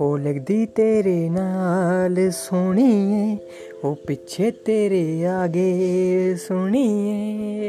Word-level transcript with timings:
ਉਹ 0.00 0.16
ਲੱਗਦੀ 0.18 0.64
ਤੇਰੇ 0.66 1.28
ਨਾਲ 1.30 2.16
ਸੋਹਣੀਏ 2.30 3.36
ਉਹ 3.84 3.94
ਪਿੱਛੇ 4.06 4.50
ਤੇਰੇ 4.64 5.26
ਆਗੇ 5.26 6.34
ਸੁਣੀਏ 6.36 7.63